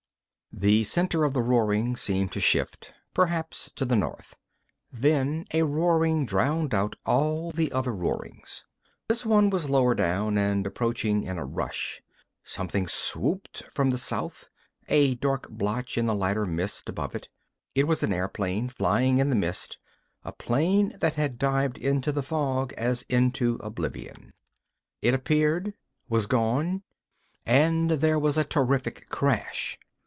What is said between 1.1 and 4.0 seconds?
of the roaring seemed to shift, perhaps to the